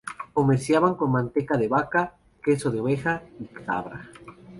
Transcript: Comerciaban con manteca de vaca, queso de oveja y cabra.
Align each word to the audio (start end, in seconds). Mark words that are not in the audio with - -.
Comerciaban 0.33 0.95
con 0.95 1.11
manteca 1.11 1.57
de 1.57 1.67
vaca, 1.67 2.15
queso 2.43 2.71
de 2.71 2.79
oveja 2.79 3.21
y 3.39 3.45
cabra. 3.45 4.09